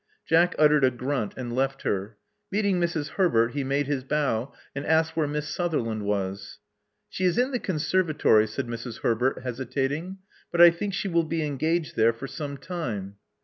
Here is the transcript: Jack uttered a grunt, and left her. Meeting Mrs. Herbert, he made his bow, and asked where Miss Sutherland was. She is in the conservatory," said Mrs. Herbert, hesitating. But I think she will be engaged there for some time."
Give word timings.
Jack 0.25 0.55
uttered 0.57 0.83
a 0.83 0.89
grunt, 0.89 1.35
and 1.37 1.53
left 1.55 1.83
her. 1.83 2.17
Meeting 2.51 2.81
Mrs. 2.81 3.09
Herbert, 3.09 3.51
he 3.51 3.63
made 3.63 3.85
his 3.85 4.03
bow, 4.03 4.51
and 4.73 4.83
asked 4.83 5.15
where 5.15 5.27
Miss 5.27 5.47
Sutherland 5.47 6.05
was. 6.05 6.57
She 7.07 7.23
is 7.25 7.37
in 7.37 7.51
the 7.51 7.59
conservatory," 7.59 8.47
said 8.47 8.65
Mrs. 8.65 9.01
Herbert, 9.01 9.41
hesitating. 9.43 10.17
But 10.51 10.59
I 10.59 10.71
think 10.71 10.95
she 10.95 11.07
will 11.07 11.23
be 11.25 11.45
engaged 11.45 11.95
there 11.95 12.13
for 12.13 12.25
some 12.25 12.57
time." 12.57 13.17